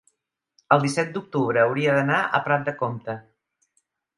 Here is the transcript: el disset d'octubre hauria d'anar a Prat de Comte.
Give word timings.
el 0.75 0.81
disset 0.85 1.11
d'octubre 1.17 1.61
hauria 1.65 1.99
d'anar 1.99 2.17
a 2.39 2.43
Prat 2.49 2.67
de 2.71 2.77
Comte. 2.81 3.19